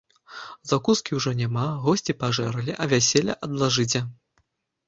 [0.71, 3.99] Закускі ўжо няма, госці пажэрлі, а вяселле адлажыце.